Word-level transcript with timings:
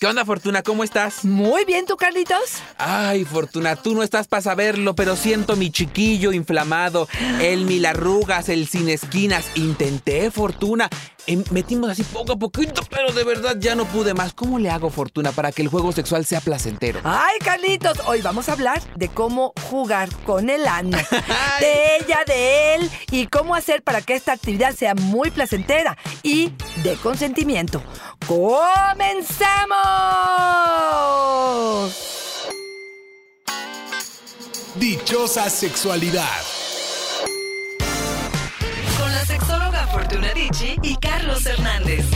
¿Qué 0.00 0.06
onda, 0.06 0.24
Fortuna? 0.24 0.62
¿Cómo 0.62 0.84
estás? 0.84 1.24
Muy 1.24 1.64
bien, 1.64 1.84
¿tú, 1.84 1.96
Carlitos? 1.96 2.62
Ay, 2.76 3.24
Fortuna, 3.24 3.74
tú 3.74 3.96
no 3.96 4.04
estás 4.04 4.28
para 4.28 4.40
saberlo, 4.42 4.94
pero 4.94 5.16
siento 5.16 5.56
mi 5.56 5.72
chiquillo 5.72 6.30
inflamado, 6.30 7.08
el 7.40 7.64
mil 7.64 7.84
arrugas, 7.84 8.48
el 8.48 8.68
sin 8.68 8.88
esquinas. 8.90 9.46
Intenté, 9.56 10.30
Fortuna. 10.30 10.88
Metimos 11.50 11.90
así 11.90 12.02
poco 12.04 12.32
a 12.32 12.36
poquito, 12.36 12.80
pero 12.88 13.12
de 13.12 13.22
verdad 13.22 13.56
ya 13.58 13.74
no 13.74 13.84
pude 13.84 14.14
más. 14.14 14.32
¿Cómo 14.32 14.58
le 14.58 14.70
hago, 14.70 14.88
Fortuna, 14.88 15.30
para 15.32 15.52
que 15.52 15.60
el 15.60 15.68
juego 15.68 15.92
sexual 15.92 16.24
sea 16.24 16.40
placentero? 16.40 17.00
Ay, 17.04 17.38
Carlitos, 17.44 17.98
hoy 18.06 18.22
vamos 18.22 18.48
a 18.48 18.52
hablar 18.52 18.82
de 18.96 19.08
cómo 19.08 19.52
jugar 19.68 20.08
con 20.24 20.48
el 20.48 20.66
ano. 20.66 20.96
de 21.60 21.96
ella, 21.96 22.20
de 22.26 22.76
él 22.76 22.90
y 23.10 23.26
cómo 23.26 23.54
hacer 23.54 23.82
para 23.82 24.00
que 24.00 24.14
esta 24.14 24.32
actividad 24.32 24.74
sea 24.74 24.94
muy 24.94 25.30
placentera 25.30 25.98
y 26.22 26.52
de 26.82 26.94
consentimiento. 27.02 27.82
¡Comenzamos! 28.26 29.68
Dichosa 34.76 35.50
sexualidad. 35.50 36.57
Dicci 40.08 40.76
y 40.82 40.96
Carlos 40.96 41.44
Hernández. 41.44 42.06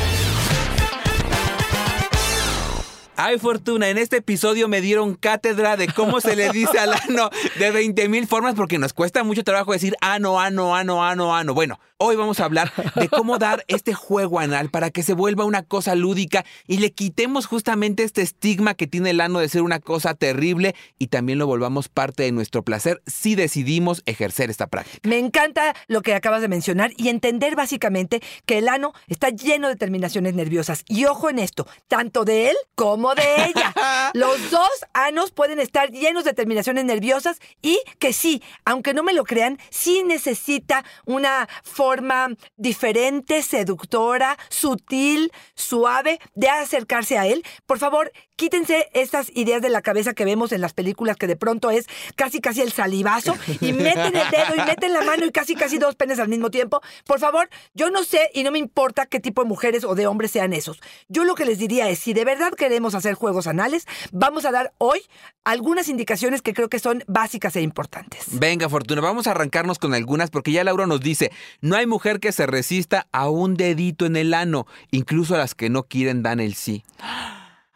Ay, 3.25 3.39
Fortuna, 3.39 3.89
en 3.89 3.99
este 3.99 4.17
episodio 4.17 4.67
me 4.67 4.81
dieron 4.81 5.15
cátedra 5.15 5.77
de 5.77 5.87
cómo 5.87 6.21
se 6.21 6.35
le 6.35 6.51
dice 6.51 6.80
al 6.80 6.93
ano 6.93 7.30
de 7.57 7.71
20 7.71 8.09
mil 8.09 8.27
formas 8.27 8.57
porque 8.57 8.79
nos 8.79 8.93
cuesta 8.93 9.23
mucho 9.23 9.45
trabajo 9.45 9.71
decir 9.71 9.95
ano, 10.01 10.41
ano, 10.41 10.75
ano, 10.75 11.05
ano, 11.05 11.33
ano. 11.33 11.55
Bueno, 11.55 11.79
hoy 11.99 12.16
vamos 12.16 12.41
a 12.41 12.47
hablar 12.47 12.73
de 12.97 13.09
cómo 13.09 13.39
dar 13.39 13.65
este 13.69 13.95
juego 13.95 14.41
anal 14.41 14.71
para 14.71 14.91
que 14.91 15.05
se 15.05 15.13
vuelva 15.13 15.45
una 15.45 15.63
cosa 15.63 15.95
lúdica 15.95 16.45
y 16.66 16.79
le 16.79 16.91
quitemos 16.91 17.47
justamente 17.47 18.03
este 18.03 18.23
estigma 18.23 18.74
que 18.74 18.88
tiene 18.88 19.11
el 19.11 19.21
ano 19.21 19.39
de 19.39 19.49
ser 19.49 19.63
una 19.63 19.79
cosa 19.79 20.15
terrible 20.15 20.74
y 20.99 21.07
también 21.07 21.39
lo 21.39 21.46
volvamos 21.46 21.89
parte 21.89 22.24
de 22.24 22.33
nuestro 22.33 22.65
placer 22.65 23.02
si 23.07 23.37
decidimos 23.37 24.02
ejercer 24.05 24.51
esta 24.51 24.66
práctica. 24.66 25.09
Me 25.09 25.18
encanta 25.18 25.77
lo 25.87 26.02
que 26.02 26.16
acabas 26.16 26.43
de 26.43 26.49
mencionar 26.49 26.91
y 26.96 27.09
entender 27.09 27.55
básicamente 27.55 28.21
que 28.46 28.59
el 28.59 28.68
ano 28.68 28.95
está 29.07 29.29
lleno 29.29 29.68
de 29.68 29.77
terminaciones 29.77 30.35
nerviosas. 30.35 30.83
Y 30.89 31.05
ojo 31.05 31.30
en 31.30 31.39
esto, 31.39 31.68
tanto 31.87 32.24
de 32.24 32.51
él 32.51 32.57
como 32.74 33.12
de 33.15 33.46
ella. 33.46 33.74
Los 34.15 34.51
dos 34.51 34.71
anos 34.93 35.30
pueden 35.30 35.60
estar 35.60 35.91
llenos 35.91 36.24
de 36.24 36.32
terminaciones 36.32 36.85
nerviosas 36.85 37.38
y 37.60 37.80
que 37.99 38.13
sí, 38.13 38.43
aunque 38.65 38.95
no 38.95 39.02
me 39.02 39.13
lo 39.13 39.24
crean, 39.24 39.59
sí 39.71 40.02
necesita 40.05 40.85
una 41.05 41.49
forma 41.63 42.29
diferente, 42.57 43.43
seductora, 43.43 44.38
sutil, 44.49 45.33
suave 45.55 46.18
de 46.35 46.49
acercarse 46.49 47.18
a 47.18 47.27
él. 47.27 47.45
Por 47.66 47.79
favor, 47.79 48.13
quítense 48.37 48.88
estas 48.93 49.30
ideas 49.35 49.63
de 49.63 49.68
la 49.68 49.83
cabeza 49.83 50.15
que 50.15 50.24
vemos 50.24 50.52
en 50.52 50.60
las 50.60 50.73
películas 50.73 51.16
que 51.16 51.27
de 51.27 51.37
pronto 51.37 51.71
es 51.71 51.87
casi 52.16 52.40
casi 52.40 52.60
el 52.60 52.73
salivazo 52.73 53.37
y 53.60 53.73
meten 53.73 54.16
el 54.16 54.30
dedo 54.30 54.57
y 54.57 54.60
meten 54.66 54.93
la 54.93 55.02
mano 55.02 55.24
y 55.27 55.30
casi 55.30 55.55
casi 55.55 55.79
dos 55.79 55.95
penes 55.95 56.18
al 56.18 56.29
mismo 56.29 56.51
tiempo. 56.51 56.80
Por 57.07 57.21
favor, 57.21 57.49
yo 57.74 57.90
no 57.90 58.05
sé 58.05 58.30
y 58.35 58.43
no 58.43 58.51
me 58.51 58.59
importa 58.59 59.07
qué 59.07 59.21
tipo 59.21 59.43
de 59.43 59.49
mujeres 59.49 59.85
o 59.85 59.95
de 59.95 60.07
hombres 60.07 60.30
sean 60.30 60.52
esos. 60.52 60.80
Yo 61.09 61.24
lo 61.24 61.35
que 61.35 61.45
les 61.45 61.59
diría 61.59 61.88
es, 61.88 61.99
si 61.99 62.15
de 62.15 62.24
verdad 62.24 62.52
queremos 62.52 62.91
hacer 62.95 63.15
juegos 63.15 63.46
anales, 63.46 63.87
vamos 64.12 64.44
a 64.44 64.53
dar 64.53 64.72
hoy 64.78 65.00
algunas 65.44 65.88
indicaciones 65.88 66.43
que 66.43 66.54
creo 66.54 66.69
que 66.69 66.78
son 66.78 67.03
básicas 67.06 67.56
e 67.56 67.62
importantes. 67.62 68.38
Venga, 68.38 68.69
Fortuna, 68.69 69.00
vamos 69.00 69.26
a 69.26 69.32
arrancarnos 69.32 69.78
con 69.78 69.94
algunas 69.94 70.31
porque 70.31 70.53
ya 70.53 70.65
Laura 70.65 70.87
nos 70.87 71.00
dice, 71.00 71.32
no 71.60 71.76
hay 71.76 71.87
mujer 71.87 72.21
que 72.21 72.32
se 72.32 72.47
resista 72.47 73.06
a 73.12 73.28
un 73.28 73.54
dedito 73.54 74.06
en 74.06 74.16
el 74.16 74.34
ano, 74.34 74.66
incluso 74.91 75.37
las 75.37 75.54
que 75.54 75.71
no 75.71 75.84
quieren 75.84 76.22
dan 76.22 76.41
el 76.41 76.54
sí. 76.54 76.84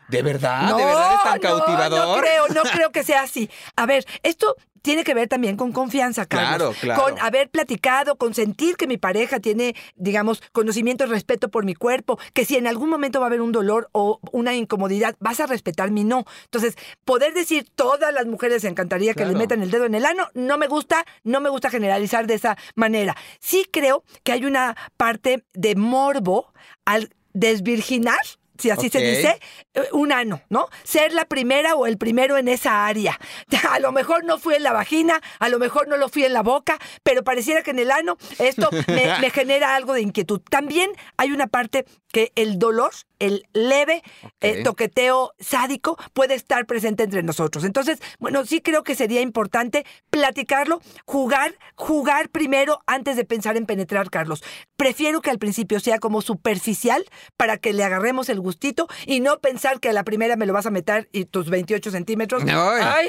¿De 0.08 0.22
verdad? 0.22 0.76
¿De 0.76 0.84
verdad 0.84 1.14
es 1.14 1.22
tan 1.22 1.40
cautivador? 1.40 2.16
No 2.16 2.22
creo, 2.22 2.48
no 2.48 2.62
creo 2.70 2.92
que 2.92 3.02
sea 3.02 3.22
así. 3.22 3.50
A 3.76 3.86
ver, 3.86 4.04
esto 4.22 4.56
tiene 4.82 5.02
que 5.02 5.14
ver 5.14 5.26
también 5.26 5.56
con 5.56 5.72
confianza, 5.72 6.26
Carlos. 6.26 6.76
Claro, 6.78 6.96
claro. 6.96 7.02
Con 7.02 7.18
haber 7.18 7.50
platicado, 7.50 8.14
con 8.18 8.34
sentir 8.34 8.76
que 8.76 8.86
mi 8.86 8.98
pareja 8.98 9.40
tiene, 9.40 9.74
digamos, 9.96 10.40
conocimiento 10.52 11.02
y 11.04 11.08
respeto 11.08 11.48
por 11.48 11.64
mi 11.64 11.74
cuerpo, 11.74 12.20
que 12.34 12.44
si 12.44 12.56
en 12.56 12.68
algún 12.68 12.88
momento 12.88 13.18
va 13.18 13.26
a 13.26 13.28
haber 13.28 13.40
un 13.40 13.50
dolor 13.50 13.88
o 13.90 14.20
una 14.30 14.54
incomodidad, 14.54 15.16
vas 15.18 15.40
a 15.40 15.46
respetar 15.46 15.90
mi 15.90 16.04
no. 16.04 16.24
Entonces, 16.44 16.76
poder 17.04 17.34
decir 17.34 17.66
todas 17.74 18.14
las 18.14 18.26
mujeres 18.26 18.62
se 18.62 18.68
encantaría 18.68 19.12
que 19.12 19.22
Claro. 19.24 19.32
le 19.32 19.38
metan 19.38 19.60
el 19.60 19.72
dedo 19.72 19.86
en 19.86 19.96
el 19.96 20.06
ano, 20.06 20.28
no 20.34 20.56
me 20.56 20.68
gusta, 20.68 21.04
no 21.24 21.40
me 21.40 21.48
gusta 21.48 21.68
generalizar 21.68 22.28
de 22.28 22.34
esa 22.34 22.56
manera. 22.76 23.16
Sí 23.40 23.66
creo 23.68 24.04
que 24.22 24.30
hay 24.30 24.44
una 24.44 24.76
parte 24.96 25.44
de 25.52 25.74
morbo 25.74 26.52
al 26.84 27.10
desvirginar. 27.32 28.20
Si 28.58 28.70
así 28.70 28.88
se 28.88 29.00
dice, 29.00 29.40
eh, 29.74 29.88
un 29.92 30.12
ano, 30.12 30.42
¿no? 30.48 30.68
Ser 30.84 31.12
la 31.12 31.24
primera 31.24 31.74
o 31.74 31.86
el 31.86 31.98
primero 31.98 32.36
en 32.36 32.48
esa 32.48 32.86
área. 32.86 33.18
A 33.70 33.78
lo 33.80 33.92
mejor 33.92 34.24
no 34.24 34.38
fui 34.38 34.54
en 34.54 34.62
la 34.62 34.72
vagina, 34.72 35.20
a 35.38 35.48
lo 35.48 35.58
mejor 35.58 35.88
no 35.88 35.96
lo 35.96 36.08
fui 36.08 36.24
en 36.24 36.32
la 36.32 36.42
boca, 36.42 36.78
pero 37.02 37.24
pareciera 37.24 37.62
que 37.62 37.72
en 37.72 37.78
el 37.78 37.90
ano 37.90 38.16
esto 38.38 38.70
me, 38.86 39.18
me 39.20 39.30
genera 39.30 39.74
algo 39.74 39.92
de 39.92 40.02
inquietud. 40.02 40.40
También 40.48 40.90
hay 41.16 41.32
una 41.32 41.46
parte 41.46 41.84
que 42.16 42.32
el 42.34 42.58
dolor, 42.58 42.92
el 43.18 43.44
leve 43.52 44.02
eh, 44.40 44.62
toqueteo 44.62 45.34
sádico 45.38 45.98
puede 46.14 46.32
estar 46.32 46.64
presente 46.64 47.02
entre 47.02 47.22
nosotros. 47.22 47.62
Entonces, 47.62 47.98
bueno, 48.18 48.46
sí 48.46 48.62
creo 48.62 48.84
que 48.84 48.94
sería 48.94 49.20
importante 49.20 49.84
platicarlo, 50.08 50.80
jugar, 51.04 51.56
jugar 51.74 52.30
primero 52.30 52.80
antes 52.86 53.16
de 53.16 53.26
pensar 53.26 53.58
en 53.58 53.66
penetrar, 53.66 54.08
Carlos. 54.08 54.42
Prefiero 54.78 55.20
que 55.20 55.28
al 55.28 55.38
principio 55.38 55.78
sea 55.78 55.98
como 55.98 56.22
superficial 56.22 57.04
para 57.36 57.58
que 57.58 57.74
le 57.74 57.84
agarremos 57.84 58.30
el 58.30 58.40
gustito 58.40 58.88
y 59.04 59.20
no 59.20 59.38
pensar 59.40 59.78
que 59.78 59.90
a 59.90 59.92
la 59.92 60.02
primera 60.02 60.36
me 60.36 60.46
lo 60.46 60.54
vas 60.54 60.64
a 60.64 60.70
meter 60.70 61.10
y 61.12 61.26
tus 61.26 61.50
28 61.50 61.90
centímetros. 61.90 62.44
Ay. 62.44 62.50
¡Ay! 62.82 63.06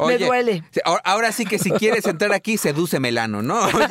Oye, 0.00 0.18
me 0.18 0.26
duele. 0.26 0.64
ahora- 0.84 1.32
sí 1.32 1.46
que 1.46 1.58
si 1.58 1.70
quieres 1.70 2.04
entrar 2.04 2.34
aquí, 2.34 2.58
seduce 2.58 3.00
Melano, 3.00 3.40
¿no? 3.40 3.58
Oye, 3.74 3.86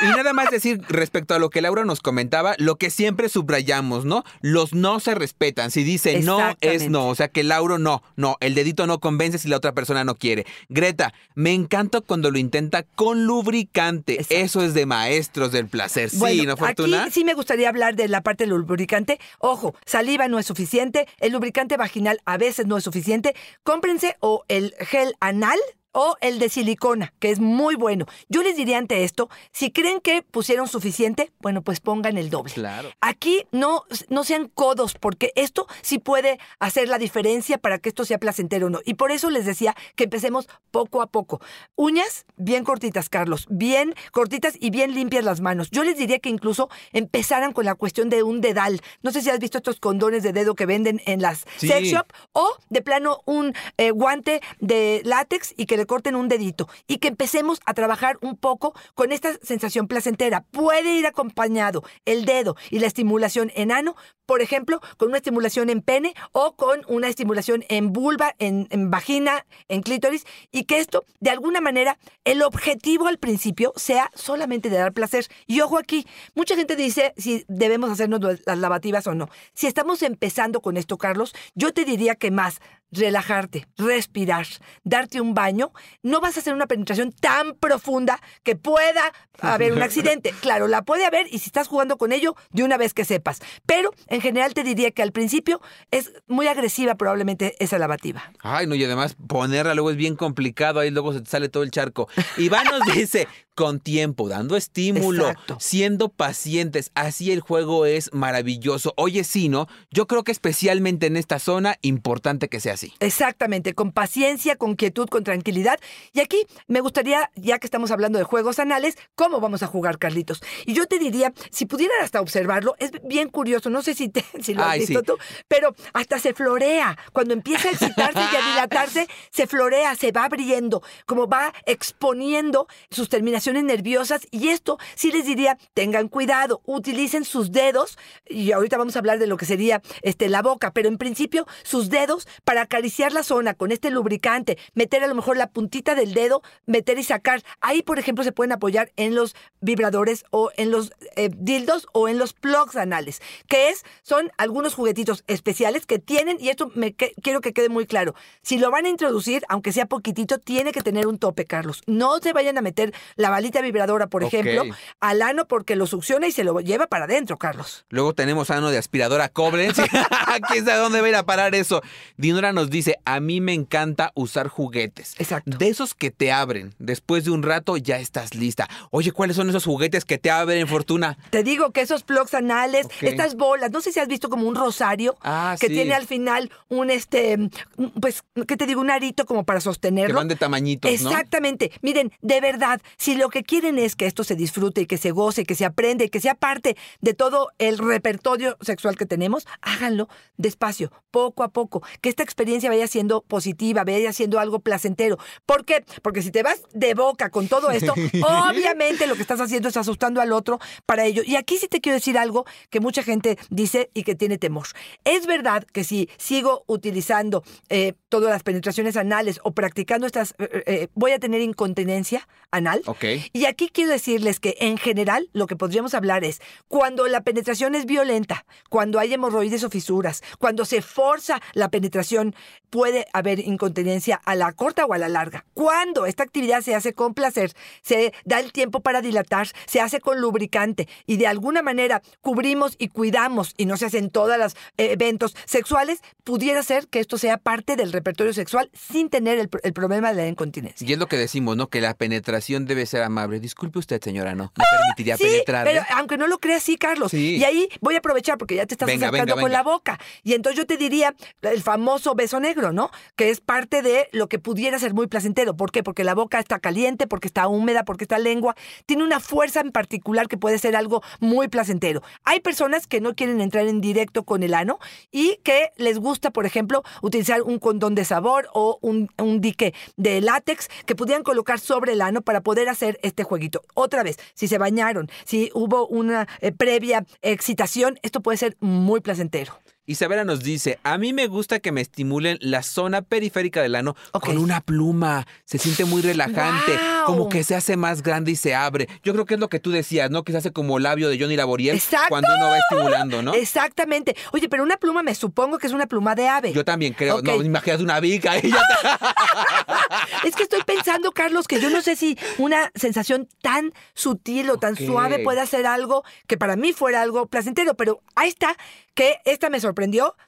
y 0.00 0.06
nada 0.06 0.32
más 0.32 0.50
decir 0.50 0.80
respecto 0.88 1.34
a 1.34 1.38
lo 1.38 1.50
que 1.50 1.60
Laura 1.60 1.84
nos 1.84 2.00
comentaba, 2.00 2.54
lo 2.58 2.76
que 2.76 2.90
siempre 2.90 3.28
subrayamos, 3.28 4.04
¿no? 4.04 4.24
Los 4.40 4.72
no 4.72 5.00
se 5.00 5.14
respetan. 5.14 5.70
Si 5.70 5.82
dice 5.82 6.20
no, 6.20 6.40
es 6.60 6.88
no. 6.88 7.08
O 7.08 7.14
sea 7.14 7.28
que 7.28 7.42
Lauro 7.42 7.78
no, 7.78 8.02
no. 8.16 8.36
El 8.40 8.54
dedito 8.54 8.86
no 8.86 9.00
convence 9.00 9.38
si 9.38 9.48
la 9.48 9.56
otra 9.56 9.72
persona 9.72 10.04
no 10.04 10.14
quiere. 10.14 10.46
Greta, 10.68 11.12
me 11.34 11.52
encanta 11.52 12.00
cuando 12.00 12.30
lo 12.30 12.38
intenta 12.38 12.82
con 12.82 13.24
lubricante. 13.24 14.14
Exacto. 14.14 14.34
Eso 14.34 14.62
es 14.62 14.74
de 14.74 14.86
maestros 14.86 15.52
del 15.52 15.66
placer. 15.68 16.10
Sí, 16.10 16.46
¿no, 16.46 16.56
Fortuna? 16.56 17.04
Aquí 17.04 17.12
sí 17.12 17.24
me 17.24 17.34
gustaría 17.34 17.68
hablar 17.68 17.96
de 17.96 18.08
la 18.08 18.22
parte 18.22 18.44
del 18.44 18.50
lubricante. 18.50 19.18
Ojo, 19.38 19.74
saliva 19.84 20.28
no 20.28 20.38
es 20.38 20.46
suficiente, 20.46 21.06
el 21.18 21.32
lubricante 21.32 21.76
vaginal 21.76 22.20
a 22.24 22.36
veces 22.38 22.66
no 22.66 22.76
es 22.76 22.84
suficiente. 22.84 23.34
Cómprense 23.62 24.16
o 24.20 24.44
el 24.48 24.74
gel 24.80 25.14
anal 25.20 25.58
o 26.00 26.16
el 26.20 26.38
de 26.38 26.48
silicona, 26.48 27.12
que 27.18 27.32
es 27.32 27.40
muy 27.40 27.74
bueno. 27.74 28.06
Yo 28.28 28.44
les 28.44 28.54
diría 28.56 28.78
ante 28.78 29.02
esto, 29.02 29.28
si 29.50 29.72
creen 29.72 30.00
que 30.00 30.22
pusieron 30.22 30.68
suficiente, 30.68 31.32
bueno, 31.40 31.60
pues 31.62 31.80
pongan 31.80 32.16
el 32.16 32.30
doble. 32.30 32.52
Claro. 32.52 32.90
Aquí 33.00 33.46
no, 33.50 33.82
no 34.08 34.22
sean 34.22 34.46
codos, 34.46 34.94
porque 34.94 35.32
esto 35.34 35.66
sí 35.82 35.98
puede 35.98 36.38
hacer 36.60 36.86
la 36.88 36.98
diferencia 36.98 37.58
para 37.58 37.80
que 37.80 37.88
esto 37.88 38.04
sea 38.04 38.18
placentero 38.18 38.68
o 38.68 38.70
no. 38.70 38.78
Y 38.84 38.94
por 38.94 39.10
eso 39.10 39.28
les 39.28 39.44
decía 39.44 39.74
que 39.96 40.04
empecemos 40.04 40.46
poco 40.70 41.02
a 41.02 41.08
poco. 41.08 41.40
Uñas 41.74 42.26
bien 42.36 42.62
cortitas, 42.62 43.08
Carlos, 43.08 43.46
bien 43.50 43.92
cortitas 44.12 44.54
y 44.60 44.70
bien 44.70 44.94
limpias 44.94 45.24
las 45.24 45.40
manos. 45.40 45.68
Yo 45.72 45.82
les 45.82 45.98
diría 45.98 46.20
que 46.20 46.28
incluso 46.28 46.68
empezaran 46.92 47.52
con 47.52 47.64
la 47.64 47.74
cuestión 47.74 48.08
de 48.08 48.22
un 48.22 48.40
dedal. 48.40 48.80
No 49.02 49.10
sé 49.10 49.20
si 49.20 49.30
has 49.30 49.40
visto 49.40 49.58
estos 49.58 49.80
condones 49.80 50.22
de 50.22 50.32
dedo 50.32 50.54
que 50.54 50.64
venden 50.64 51.02
en 51.06 51.22
las 51.22 51.44
Sí. 51.56 51.66
sex 51.66 51.88
shop 51.88 52.06
o 52.34 52.56
de 52.70 52.82
plano 52.82 53.20
un 53.24 53.52
eh, 53.78 53.90
guante 53.90 54.40
de 54.60 55.02
látex 55.04 55.54
y 55.56 55.66
que 55.66 55.76
le 55.76 55.87
corten 55.88 56.14
un 56.14 56.28
dedito 56.28 56.68
y 56.86 56.98
que 56.98 57.08
empecemos 57.08 57.60
a 57.66 57.74
trabajar 57.74 58.18
un 58.20 58.36
poco 58.36 58.74
con 58.94 59.10
esta 59.10 59.32
sensación 59.42 59.88
placentera. 59.88 60.44
Puede 60.52 60.94
ir 60.94 61.08
acompañado 61.08 61.82
el 62.04 62.24
dedo 62.24 62.54
y 62.70 62.78
la 62.78 62.86
estimulación 62.86 63.50
en 63.56 63.72
ano, 63.72 63.96
por 64.24 64.42
ejemplo, 64.42 64.80
con 64.96 65.08
una 65.08 65.16
estimulación 65.16 65.70
en 65.70 65.82
pene 65.82 66.14
o 66.30 66.54
con 66.54 66.82
una 66.86 67.08
estimulación 67.08 67.64
en 67.68 67.92
vulva, 67.92 68.36
en, 68.38 68.68
en 68.70 68.90
vagina, 68.90 69.46
en 69.68 69.82
clítoris, 69.82 70.26
y 70.52 70.64
que 70.64 70.78
esto, 70.78 71.04
de 71.18 71.30
alguna 71.30 71.60
manera, 71.60 71.98
el 72.24 72.42
objetivo 72.42 73.08
al 73.08 73.18
principio 73.18 73.72
sea 73.74 74.10
solamente 74.14 74.70
de 74.70 74.76
dar 74.76 74.92
placer. 74.92 75.26
Y 75.46 75.60
ojo 75.60 75.78
aquí, 75.78 76.06
mucha 76.34 76.54
gente 76.54 76.76
dice 76.76 77.14
si 77.16 77.44
debemos 77.48 77.90
hacernos 77.90 78.20
las 78.44 78.58
lavativas 78.58 79.06
o 79.06 79.14
no. 79.14 79.28
Si 79.54 79.66
estamos 79.66 80.02
empezando 80.02 80.60
con 80.60 80.76
esto, 80.76 80.98
Carlos, 80.98 81.34
yo 81.54 81.72
te 81.72 81.84
diría 81.84 82.14
que 82.14 82.30
más 82.30 82.60
relajarte, 82.90 83.66
respirar, 83.76 84.46
darte 84.84 85.20
un 85.20 85.34
baño, 85.34 85.72
no 86.02 86.20
vas 86.20 86.36
a 86.36 86.40
hacer 86.40 86.54
una 86.54 86.66
penetración 86.66 87.12
tan 87.12 87.54
profunda 87.54 88.20
que 88.42 88.56
pueda 88.56 89.12
haber 89.40 89.72
un 89.72 89.82
accidente. 89.82 90.32
Claro, 90.40 90.68
la 90.68 90.82
puede 90.82 91.04
haber 91.04 91.26
y 91.26 91.38
si 91.38 91.46
estás 91.46 91.68
jugando 91.68 91.96
con 91.96 92.12
ello, 92.12 92.34
de 92.50 92.64
una 92.64 92.76
vez 92.76 92.94
que 92.94 93.04
sepas. 93.04 93.40
Pero 93.66 93.90
en 94.06 94.20
general 94.20 94.54
te 94.54 94.64
diría 94.64 94.90
que 94.90 95.02
al 95.02 95.12
principio 95.12 95.60
es 95.90 96.12
muy 96.26 96.46
agresiva 96.46 96.94
probablemente 96.94 97.54
esa 97.58 97.78
lavativa. 97.78 98.32
Ay, 98.40 98.66
no, 98.66 98.74
y 98.74 98.84
además 98.84 99.16
ponerla 99.26 99.74
luego 99.74 99.90
es 99.90 99.96
bien 99.96 100.16
complicado, 100.16 100.80
ahí 100.80 100.90
luego 100.90 101.12
se 101.12 101.20
te 101.20 101.30
sale 101.30 101.48
todo 101.48 101.62
el 101.62 101.70
charco. 101.70 102.08
Iván 102.36 102.66
nos 102.66 102.80
dice, 102.94 103.28
con 103.58 103.80
tiempo, 103.80 104.28
dando 104.28 104.56
estímulo, 104.56 105.30
Exacto. 105.30 105.56
siendo 105.58 106.10
pacientes, 106.10 106.92
así 106.94 107.32
el 107.32 107.40
juego 107.40 107.86
es 107.86 108.08
maravilloso. 108.14 108.94
Oye, 108.96 109.24
sí, 109.24 109.48
¿no? 109.48 109.66
Yo 109.90 110.06
creo 110.06 110.22
que 110.22 110.30
especialmente 110.30 111.06
en 111.08 111.16
esta 111.16 111.40
zona, 111.40 111.76
importante 111.82 112.48
que 112.48 112.60
sea 112.60 112.74
así. 112.74 112.94
Exactamente, 113.00 113.74
con 113.74 113.90
paciencia, 113.90 114.54
con 114.54 114.76
quietud, 114.76 115.08
con 115.08 115.24
tranquilidad. 115.24 115.80
Y 116.12 116.20
aquí 116.20 116.46
me 116.68 116.80
gustaría, 116.80 117.32
ya 117.34 117.58
que 117.58 117.66
estamos 117.66 117.90
hablando 117.90 118.16
de 118.20 118.24
juegos 118.24 118.60
anales, 118.60 118.94
¿cómo 119.16 119.40
vamos 119.40 119.64
a 119.64 119.66
jugar, 119.66 119.98
Carlitos? 119.98 120.40
Y 120.64 120.74
yo 120.74 120.86
te 120.86 121.00
diría, 121.00 121.32
si 121.50 121.66
pudieran 121.66 121.96
hasta 122.04 122.20
observarlo, 122.20 122.76
es 122.78 122.92
bien 123.02 123.28
curioso, 123.28 123.70
no 123.70 123.82
sé 123.82 123.94
si, 123.96 124.08
te- 124.08 124.24
si 124.40 124.54
lo 124.54 124.62
has 124.62 124.68
Ay, 124.70 124.78
visto 124.86 125.00
sí. 125.00 125.04
tú, 125.04 125.16
pero 125.48 125.74
hasta 125.94 126.20
se 126.20 126.32
florea. 126.32 126.96
Cuando 127.12 127.34
empieza 127.34 127.70
a 127.70 127.72
excitarse 127.72 128.20
y 128.20 128.36
a 128.36 128.50
dilatarse, 128.52 129.08
se 129.32 129.48
florea, 129.48 129.96
se 129.96 130.12
va 130.12 130.26
abriendo, 130.26 130.80
como 131.06 131.26
va 131.26 131.52
exponiendo 131.66 132.68
sus 132.88 133.08
terminaciones 133.08 133.47
nerviosas. 133.52 134.26
Y 134.30 134.48
esto 134.48 134.78
sí 134.94 135.10
les 135.10 135.26
diría, 135.26 135.58
tengan 135.74 136.08
cuidado, 136.08 136.60
utilicen 136.64 137.24
sus 137.24 137.52
dedos, 137.52 137.98
y 138.28 138.52
ahorita 138.52 138.76
vamos 138.76 138.96
a 138.96 138.98
hablar 138.98 139.18
de 139.18 139.26
lo 139.26 139.36
que 139.36 139.46
sería 139.46 139.82
este, 140.02 140.28
la 140.28 140.42
boca, 140.42 140.72
pero 140.72 140.88
en 140.88 140.98
principio 140.98 141.46
sus 141.62 141.90
dedos 141.90 142.26
para 142.44 142.62
acariciar 142.62 143.12
la 143.12 143.22
zona 143.22 143.54
con 143.54 143.72
este 143.72 143.90
lubricante, 143.90 144.58
meter 144.74 145.02
a 145.02 145.06
lo 145.06 145.14
mejor 145.14 145.36
la 145.36 145.50
puntita 145.50 145.94
del 145.94 146.14
dedo, 146.14 146.42
meter 146.66 146.98
y 146.98 147.04
sacar. 147.04 147.42
Ahí, 147.60 147.82
por 147.82 147.98
ejemplo, 147.98 148.24
se 148.24 148.32
pueden 148.32 148.52
apoyar 148.52 148.92
en 148.96 149.14
los 149.14 149.34
vibradores 149.60 150.24
o 150.30 150.50
en 150.56 150.70
los 150.70 150.92
eh, 151.16 151.30
dildos 151.36 151.86
o 151.92 152.08
en 152.08 152.18
los 152.18 152.32
plugs 152.32 152.76
anales, 152.76 153.20
que 153.48 153.70
es, 153.70 153.84
son 154.02 154.30
algunos 154.36 154.74
juguetitos 154.74 155.24
especiales 155.26 155.86
que 155.86 155.98
tienen, 155.98 156.38
y 156.40 156.48
esto 156.48 156.70
me 156.74 156.94
quiero 156.94 157.40
que 157.40 157.52
quede 157.52 157.68
muy 157.68 157.86
claro, 157.86 158.14
si 158.42 158.58
lo 158.58 158.70
van 158.70 158.86
a 158.86 158.88
introducir, 158.88 159.44
aunque 159.48 159.72
sea 159.72 159.86
poquitito, 159.86 160.38
tiene 160.38 160.72
que 160.72 160.82
tener 160.82 161.06
un 161.06 161.18
tope, 161.18 161.44
Carlos. 161.44 161.82
No 161.86 162.18
se 162.18 162.32
vayan 162.32 162.58
a 162.58 162.62
meter 162.62 162.94
la 163.16 163.30
balita 163.38 163.60
vibradora, 163.62 164.06
por 164.08 164.24
Ok. 164.24 164.34
ejemplo, 164.34 164.64
al 165.00 165.22
ano 165.22 165.46
porque 165.46 165.76
lo 165.76 165.86
succiona 165.86 166.26
y 166.26 166.32
se 166.32 166.44
lo 166.44 166.60
lleva 166.60 166.86
para 166.88 167.04
adentro, 167.04 167.36
Carlos. 167.38 167.84
Luego 167.88 168.12
tenemos 168.14 168.50
ano 168.50 168.70
de 168.70 168.78
aspiradora 168.78 169.28
Koblenz. 169.28 169.76
¿Quién 170.50 170.64
sabe 170.64 170.78
dónde 170.78 171.00
va 171.00 171.06
a 171.06 171.10
ir 171.10 171.16
a 171.16 171.22
parar 171.24 171.54
eso? 171.54 171.80
Dinora 172.16 172.52
nos 172.52 172.70
dice, 172.70 172.96
a 173.04 173.20
mí 173.20 173.40
me 173.40 173.52
encanta 173.54 174.10
usar 174.14 174.48
juguetes. 174.48 175.14
Exacto. 175.18 175.56
De 175.56 175.68
esos 175.68 175.94
que 175.94 176.10
te 176.10 176.32
abren. 176.32 176.74
Después 176.78 177.24
de 177.24 177.30
un 177.30 177.42
rato 177.42 177.76
ya 177.76 177.98
estás 177.98 178.34
lista. 178.34 178.68
Oye, 178.90 179.12
¿cuáles 179.12 179.36
son 179.36 179.48
esos 179.48 179.64
juguetes 179.64 180.04
que 180.04 180.18
te 180.18 180.30
abren, 180.30 180.66
Fortuna? 180.68 181.16
Te 181.30 181.42
digo 181.42 181.70
que 181.72 181.80
esos 181.80 182.02
plugs 182.02 182.34
anales, 182.34 182.86
estas 183.00 183.34
bolas, 183.36 183.70
no 183.70 183.80
sé 183.80 183.92
si 183.92 184.00
has 184.00 184.08
visto 184.08 184.28
como 184.28 184.48
un 184.48 184.54
rosario 184.54 185.16
Ah, 185.22 185.56
que 185.60 185.68
sí. 185.68 185.72
tiene 185.74 185.94
al 185.94 186.06
final 186.06 186.50
un 186.68 186.90
este, 186.90 187.36
un- 187.76 187.92
pues, 188.00 188.22
¿qué 188.46 188.56
te 188.56 188.66
digo? 188.66 188.80
Un 188.80 188.90
arito 188.90 189.26
como 189.26 189.44
para 189.44 189.58
Que 189.58 189.64
sostenerlo. 189.64 190.16
van 190.16 190.28
de 190.28 190.36
tamañitos, 190.36 190.90
¿no? 191.02 191.10
Exactamente. 191.10 191.70
Miren, 191.82 192.12
de 192.22 192.40
verdad, 192.40 192.80
si 192.96 193.14
lo 193.18 193.28
que 193.28 193.42
quieren 193.42 193.78
es 193.78 193.96
que 193.96 194.06
esto 194.06 194.24
se 194.24 194.34
disfrute 194.34 194.82
y 194.82 194.86
que 194.86 194.96
se 194.96 195.10
goce, 195.10 195.44
que 195.44 195.54
se 195.54 195.64
aprende, 195.64 196.06
y 196.06 196.08
que 196.08 196.20
sea 196.20 196.34
parte 196.34 196.76
de 197.00 197.14
todo 197.14 197.48
el 197.58 197.78
repertorio 197.78 198.56
sexual 198.60 198.96
que 198.96 199.06
tenemos, 199.06 199.46
háganlo 199.60 200.08
despacio, 200.36 200.90
poco 201.10 201.42
a 201.42 201.48
poco, 201.48 201.82
que 202.00 202.08
esta 202.08 202.22
experiencia 202.22 202.70
vaya 202.70 202.86
siendo 202.86 203.22
positiva, 203.22 203.84
vaya 203.84 204.12
siendo 204.12 204.38
algo 204.38 204.60
placentero. 204.60 205.18
¿Por 205.46 205.64
qué? 205.64 205.84
Porque 206.02 206.22
si 206.22 206.30
te 206.30 206.42
vas 206.42 206.62
de 206.72 206.94
boca 206.94 207.30
con 207.30 207.48
todo 207.48 207.70
esto, 207.70 207.92
obviamente 208.48 209.06
lo 209.06 209.16
que 209.16 209.22
estás 209.22 209.40
haciendo 209.40 209.68
es 209.68 209.76
asustando 209.76 210.20
al 210.20 210.32
otro 210.32 210.58
para 210.86 211.04
ello. 211.04 211.22
Y 211.24 211.36
aquí 211.36 211.58
sí 211.58 211.68
te 211.68 211.80
quiero 211.80 211.96
decir 211.96 212.16
algo 212.16 212.46
que 212.70 212.80
mucha 212.80 213.02
gente 213.02 213.38
dice 213.50 213.90
y 213.94 214.04
que 214.04 214.14
tiene 214.14 214.38
temor. 214.38 214.68
Es 215.04 215.26
verdad 215.26 215.64
que 215.64 215.84
si 215.84 216.08
sigo 216.16 216.64
utilizando 216.66 217.42
eh, 217.68 217.94
todas 218.08 218.30
las 218.30 218.42
penetraciones 218.42 218.96
anales 218.96 219.40
o 219.42 219.52
practicando 219.52 220.06
estas, 220.06 220.34
eh, 220.38 220.62
eh, 220.66 220.88
voy 220.94 221.12
a 221.12 221.18
tener 221.18 221.40
incontinencia 221.40 222.28
anal. 222.50 222.82
Ok. 222.86 223.04
Y 223.32 223.46
aquí 223.46 223.70
quiero 223.72 223.90
decirles 223.90 224.40
que 224.40 224.56
en 224.60 224.76
general 224.76 225.28
lo 225.32 225.46
que 225.46 225.56
podríamos 225.56 225.94
hablar 225.94 226.24
es 226.24 226.40
cuando 226.68 227.06
la 227.08 227.22
penetración 227.22 227.74
es 227.74 227.86
violenta, 227.86 228.44
cuando 228.68 228.98
hay 228.98 229.14
hemorroides 229.14 229.64
o 229.64 229.70
fisuras, 229.70 230.22
cuando 230.38 230.64
se 230.64 230.82
forza 230.82 231.40
la 231.52 231.70
penetración, 231.70 232.34
puede 232.70 233.06
haber 233.12 233.40
incontinencia 233.40 234.20
a 234.24 234.34
la 234.34 234.52
corta 234.52 234.84
o 234.84 234.92
a 234.92 234.98
la 234.98 235.08
larga. 235.08 235.44
Cuando 235.54 236.06
esta 236.06 236.22
actividad 236.22 236.62
se 236.62 236.74
hace 236.74 236.92
con 236.92 237.14
placer, 237.14 237.52
se 237.82 238.12
da 238.24 238.40
el 238.40 238.52
tiempo 238.52 238.80
para 238.80 239.00
dilatar, 239.00 239.48
se 239.66 239.80
hace 239.80 240.00
con 240.00 240.20
lubricante 240.20 240.88
y 241.06 241.16
de 241.16 241.26
alguna 241.26 241.62
manera 241.62 242.02
cubrimos 242.20 242.74
y 242.78 242.88
cuidamos 242.88 243.54
y 243.56 243.66
no 243.66 243.76
se 243.76 243.86
hacen 243.86 244.10
todos 244.10 244.38
los 244.38 244.54
eh, 244.76 244.92
eventos 244.92 245.34
sexuales, 245.46 246.00
pudiera 246.24 246.62
ser 246.62 246.88
que 246.88 247.00
esto 247.00 247.18
sea 247.18 247.38
parte 247.38 247.76
del 247.76 247.92
repertorio 247.92 248.32
sexual 248.32 248.70
sin 248.72 249.08
tener 249.08 249.38
el, 249.38 249.48
el 249.62 249.72
problema 249.72 250.12
de 250.12 250.22
la 250.22 250.28
incontinencia. 250.28 250.86
Y 250.86 250.92
es 250.92 250.98
lo 250.98 251.06
que 251.06 251.16
decimos, 251.16 251.56
¿no? 251.56 251.68
Que 251.68 251.80
la 251.80 251.94
penetración 251.94 252.66
debe 252.66 252.86
ser 252.86 252.97
amable. 253.02 253.40
Disculpe 253.40 253.78
usted, 253.78 254.00
señora, 254.02 254.34
¿no? 254.34 254.52
¿Me 254.56 254.64
permitiría 254.70 255.16
Sí, 255.16 255.24
penetrarle? 255.24 255.72
pero 255.72 255.84
aunque 255.96 256.16
no 256.16 256.26
lo 256.26 256.38
creas, 256.38 256.62
sí, 256.62 256.76
Carlos. 256.76 257.10
Sí. 257.10 257.36
Y 257.36 257.44
ahí 257.44 257.68
voy 257.80 257.94
a 257.94 257.98
aprovechar 257.98 258.38
porque 258.38 258.54
ya 258.54 258.66
te 258.66 258.74
estás 258.74 258.86
Venga, 258.86 259.08
acercando 259.08 259.34
venga, 259.36 259.42
con 259.42 259.52
la 259.52 259.62
boca. 259.62 259.98
Y 260.22 260.34
entonces 260.34 260.56
yo 260.58 260.66
te 260.66 260.76
diría 260.76 261.14
el 261.42 261.62
famoso 261.62 262.14
beso 262.14 262.40
negro, 262.40 262.72
¿no? 262.72 262.90
Que 263.16 263.30
es 263.30 263.40
parte 263.40 263.82
de 263.82 264.08
lo 264.12 264.28
que 264.28 264.38
pudiera 264.38 264.78
ser 264.78 264.94
muy 264.94 265.06
placentero. 265.06 265.56
¿Por 265.56 265.70
qué? 265.72 265.82
Porque 265.82 266.04
la 266.04 266.14
boca 266.14 266.38
está 266.38 266.58
caliente, 266.58 267.06
porque 267.06 267.28
está 267.28 267.48
húmeda, 267.48 267.84
porque 267.84 268.04
esta 268.04 268.18
lengua 268.18 268.54
tiene 268.86 269.04
una 269.04 269.20
fuerza 269.20 269.60
en 269.60 269.72
particular 269.72 270.28
que 270.28 270.36
puede 270.38 270.58
ser 270.58 270.76
algo 270.76 271.02
muy 271.20 271.48
placentero. 271.48 272.02
Hay 272.24 272.40
personas 272.40 272.86
que 272.86 273.00
no 273.00 273.14
quieren 273.14 273.40
entrar 273.40 273.66
en 273.66 273.80
directo 273.80 274.22
con 274.24 274.42
el 274.42 274.54
ano 274.54 274.78
y 275.10 275.36
que 275.42 275.70
les 275.76 275.98
gusta, 275.98 276.30
por 276.30 276.46
ejemplo, 276.46 276.82
utilizar 277.02 277.42
un 277.42 277.58
condón 277.58 277.94
de 277.94 278.04
sabor 278.04 278.48
o 278.54 278.78
un, 278.80 279.10
un 279.18 279.40
dique 279.40 279.74
de 279.96 280.20
látex 280.20 280.68
que 280.86 280.94
pudieran 280.94 281.22
colocar 281.22 281.58
sobre 281.60 281.92
el 281.92 282.00
ano 282.00 282.22
para 282.22 282.40
poder 282.40 282.68
hacer 282.68 282.87
este 283.02 283.24
jueguito. 283.24 283.62
Otra 283.74 284.02
vez, 284.02 284.18
si 284.34 284.48
se 284.48 284.58
bañaron, 284.58 285.10
si 285.24 285.50
hubo 285.54 285.86
una 285.86 286.28
eh, 286.40 286.52
previa 286.52 287.04
excitación, 287.22 287.98
esto 288.02 288.20
puede 288.20 288.38
ser 288.38 288.56
muy 288.60 289.00
placentero. 289.00 289.58
Isabela 289.88 290.22
nos 290.24 290.40
dice, 290.40 290.78
a 290.82 290.98
mí 290.98 291.14
me 291.14 291.26
gusta 291.28 291.60
que 291.60 291.72
me 291.72 291.80
estimulen 291.80 292.36
la 292.42 292.62
zona 292.62 293.00
periférica 293.00 293.62
del 293.62 293.74
ano 293.74 293.96
con 294.12 294.36
una 294.36 294.60
pluma. 294.60 295.26
Se 295.46 295.56
siente 295.56 295.86
muy 295.86 296.02
relajante, 296.02 296.78
como 297.06 297.30
que 297.30 297.42
se 297.42 297.54
hace 297.54 297.78
más 297.78 298.02
grande 298.02 298.32
y 298.32 298.36
se 298.36 298.54
abre. 298.54 298.86
Yo 299.02 299.14
creo 299.14 299.24
que 299.24 299.34
es 299.34 299.40
lo 299.40 299.48
que 299.48 299.60
tú 299.60 299.70
decías, 299.70 300.10
¿no? 300.10 300.24
Que 300.24 300.32
se 300.32 300.38
hace 300.38 300.52
como 300.52 300.78
labio 300.78 301.08
de 301.08 301.18
Johnny 301.18 301.36
Laboriel 301.36 301.74
¡Exacto! 301.76 302.08
cuando 302.10 302.28
uno 302.36 302.48
va 302.50 302.58
estimulando, 302.58 303.22
¿no? 303.22 303.32
Exactamente. 303.32 304.14
Oye, 304.32 304.50
pero 304.50 304.62
una 304.62 304.76
pluma 304.76 305.02
me 305.02 305.14
supongo 305.14 305.56
que 305.56 305.66
es 305.66 305.72
una 305.72 305.86
pluma 305.86 306.14
de 306.14 306.28
ave. 306.28 306.52
Yo 306.52 306.66
también 306.66 306.92
creo. 306.92 307.22
No, 307.22 307.42
imagínate 307.42 307.82
una 307.82 307.98
ya 307.98 308.40
te- 308.40 308.50
Es 310.28 310.36
que 310.36 310.42
estoy 310.42 310.62
pensando, 310.64 311.12
Carlos, 311.12 311.48
que 311.48 311.60
yo 311.60 311.70
no 311.70 311.80
sé 311.80 311.96
si 311.96 312.18
una 312.36 312.70
sensación 312.74 313.26
tan 313.40 313.72
sutil 313.94 314.50
o 314.50 314.58
tan 314.58 314.76
suave 314.76 315.20
puede 315.20 315.40
hacer 315.40 315.66
algo 315.66 316.04
que 316.26 316.36
para 316.36 316.56
mí 316.56 316.74
fuera 316.74 317.00
algo 317.00 317.26
placentero, 317.26 317.74
pero 317.74 318.02
ahí 318.14 318.28
está, 318.28 318.54
que 318.94 319.18
esta 319.24 319.48
me 319.48 319.60
sorprendió 319.60 319.77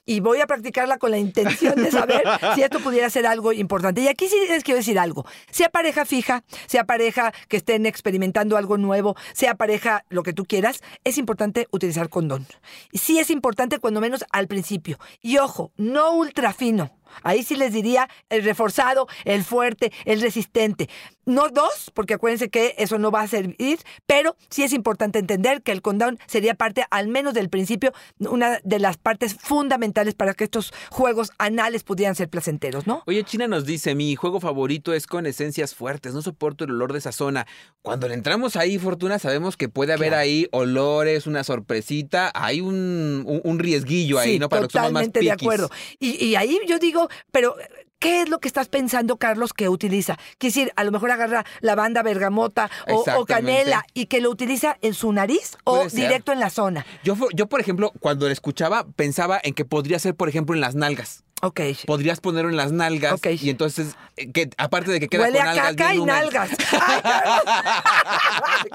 y 0.07 0.21
voy 0.21 0.41
a 0.41 0.47
practicarla 0.47 0.99
con 0.99 1.11
la 1.11 1.19
intención 1.19 1.75
de 1.75 1.91
saber 1.91 2.23
si 2.55 2.63
esto 2.63 2.79
pudiera 2.81 3.11
ser 3.11 3.27
algo 3.27 3.53
importante. 3.53 4.01
Y 4.01 4.09
aquí 4.09 4.29
sí 4.29 4.37
les 4.49 4.63
quiero 4.63 4.79
decir 4.79 4.99
algo, 4.99 5.27
sea 5.51 5.71
pareja 5.71 6.05
fija, 6.05 6.45
sea 6.67 6.85
pareja 6.85 7.33
que 7.49 7.57
estén 7.57 7.85
experimentando 7.87 8.57
algo 8.57 8.79
nuevo, 8.79 9.17
sea 9.33 9.57
pareja 9.57 10.05
lo 10.09 10.23
que 10.23 10.33
tú 10.33 10.45
quieras, 10.45 10.81
es 11.03 11.19
importante 11.19 11.67
utilizar 11.73 12.09
condón. 12.09 12.47
Sí 12.93 13.19
es 13.19 13.31
importante 13.31 13.79
cuando 13.81 14.01
menos 14.01 14.25
al 14.31 14.47
principio. 14.47 14.99
Y 15.21 15.39
ojo, 15.39 15.73
no 15.77 16.13
ultra 16.13 16.53
fino. 16.53 17.00
Ahí 17.23 17.43
sí 17.43 17.57
les 17.57 17.73
diría 17.73 18.09
el 18.29 18.45
reforzado, 18.45 19.07
el 19.25 19.45
fuerte, 19.45 19.93
el 20.05 20.21
resistente. 20.21 20.89
No 21.27 21.49
dos, 21.49 21.91
porque 21.95 22.15
acuérdense 22.15 22.49
que 22.49 22.75
eso 22.79 22.99
no 22.99 23.11
va 23.13 23.21
a 23.21 23.29
servir, 23.29 23.79
pero 24.07 24.37
sí 24.49 24.65
es 24.65 24.73
importante 24.73 25.19
entender 25.21 25.63
que 25.63 25.71
el 25.71 25.81
condón 25.83 26.19
sería 26.27 26.55
parte, 26.55 26.85
al 26.91 27.07
menos 27.09 27.35
del 27.35 27.49
principio, 27.51 27.93
una 28.19 28.59
de 28.65 28.79
las 28.81 28.97
partes 28.97 29.35
fundamentales 29.35 30.15
para 30.15 30.35
que 30.35 30.45
estos 30.45 30.73
juegos 30.91 31.31
anales 31.39 31.85
pudieran 31.85 32.17
ser 32.17 32.29
placenteros, 32.29 32.87
¿no? 32.87 33.03
Oye, 33.07 33.23
China 33.23 33.47
nos 33.47 33.65
dice, 33.65 33.95
mi 33.95 34.17
juego 34.17 34.41
favorito 34.41 34.93
es 34.93 35.07
con 35.07 35.27
esencias 35.27 35.75
fuertes, 35.75 36.15
no 36.15 36.23
soporto 36.23 36.65
el 36.65 36.73
olor 36.73 36.93
de 36.93 36.99
esa 36.99 37.13
zona. 37.13 37.47
Cuando 37.83 38.09
le 38.09 38.15
entramos 38.15 38.57
ahí, 38.57 38.79
Fortuna, 38.79 39.19
sabemos 39.21 39.57
que 39.57 39.69
puede 39.69 39.93
haber 39.93 40.09
Claro. 40.09 40.23
ahí 40.23 40.49
olores, 40.51 41.27
una 41.29 41.45
sorpresita, 41.45 42.33
hay 42.35 42.61
un, 42.61 43.23
un, 43.27 43.41
un 43.45 43.59
riesguillo 43.61 44.19
ahí, 44.19 44.33
sí, 44.33 44.39
¿no? 44.41 44.49
Para 44.49 44.63
los 44.63 44.73
que 44.73 44.79
somos 44.79 44.93
más 44.93 45.03
totalmente 45.05 45.21
de 45.21 45.31
acuerdo. 45.31 45.71
Y, 46.01 46.25
y 46.25 46.35
ahí 46.35 46.59
yo 46.67 46.79
digo, 46.81 47.00
pero 47.31 47.57
¿qué 47.99 48.23
es 48.23 48.29
lo 48.29 48.41
que 48.41 48.49
estás 48.49 48.69
pensando, 48.69 49.17
Carlos, 49.17 49.53
que 49.53 49.69
utiliza? 49.69 50.17
Quiere 50.39 50.55
decir, 50.55 50.73
a 50.75 50.85
lo 50.85 50.91
mejor 50.91 51.11
agarra 51.13 51.45
lavanda, 51.61 52.03
bergamota 52.03 52.71
o, 52.89 53.25
canela 53.25 53.85
y 53.95 54.07
que 54.07 54.21
lo 54.21 54.31
utiliza 54.31 54.77
en 54.83 54.95
su 54.95 55.13
nariz 55.13 55.57
o 55.65 55.87
directo 55.87 56.33
en 56.33 56.41
la 56.41 56.51
zona. 56.51 56.85
Yo, 57.05 57.17
yo, 57.35 57.47
por 57.49 57.61
ejemplo, 57.61 57.93
cuando 58.01 58.27
lo 58.27 58.33
escuchaba, 58.33 58.87
pensaba 58.97 59.39
en 59.43 59.55
que 59.55 59.65
podría 59.65 59.99
ser, 59.99 60.15
por 60.15 60.29
ejemplo, 60.29 60.55
en 60.55 60.61
las 60.61 60.75
nalgas. 60.75 61.25
Ok. 61.43 61.61
Podrías 61.87 62.21
ponerlo 62.21 62.51
en 62.51 62.57
las 62.57 62.73
nalgas 62.73 63.15
Ok. 63.15 63.29
y 63.41 63.49
entonces, 63.49 63.97
eh, 64.17 64.31
que 64.31 64.51
aparte 64.59 64.91
de 64.91 65.01
que 65.01 65.09
queda 65.09 65.23
Huele 65.23 65.39
con 65.39 65.47
a 65.47 65.51
algas 65.53 65.67
caca 65.69 65.91
bien 65.93 66.03
y 66.03 66.07
nalgas. 66.07 66.51
Ay. 66.73 67.01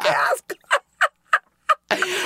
¡Qué 0.02 0.10
asco! 0.10 0.56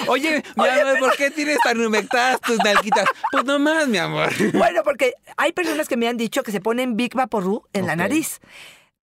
Oye, 0.08 0.44
mi 0.56 0.66
amor, 0.68 1.00
¿por 1.00 1.16
qué 1.18 1.32
tienes 1.32 1.58
tan 1.64 1.80
humectadas 1.84 2.40
tus 2.42 2.58
nalguitas? 2.64 3.06
Pues 3.32 3.46
nomás, 3.46 3.88
mi 3.88 3.98
amor. 3.98 4.32
Bueno, 4.54 4.84
porque 4.84 5.14
hay 5.38 5.52
personas 5.52 5.88
que 5.88 5.98
me 5.98 6.08
han 6.08 6.18
dicho 6.18 6.44
que 6.44 6.52
se 6.52 6.62
ponen 6.62 6.96
Big 6.98 7.14
Vaporru 7.16 7.64
en 7.74 7.88
la 7.88 7.96
nariz. 7.96 8.40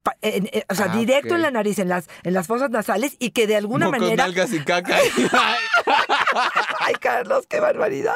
Pa- 0.04 0.16
en- 0.22 0.48
en- 0.52 0.64
o 0.70 0.76
sea, 0.76 0.88
Ah, 0.92 0.96
directo 0.98 1.34
en 1.34 1.42
la 1.42 1.50
nariz, 1.50 1.80
en 1.80 1.90
las, 1.90 2.08
en 2.24 2.34
las 2.36 2.46
fosas 2.46 2.70
nasales, 2.70 3.16
y 3.18 3.32
que 3.32 3.48
de 3.48 3.56
alguna 3.56 3.90
manera. 3.90 4.16
nalgas 4.26 4.54
y 4.54 4.60
caca. 4.60 4.98
Ay, 6.80 6.96
Carlos, 7.00 7.46
qué 7.48 7.60
barbaridad. 7.60 8.16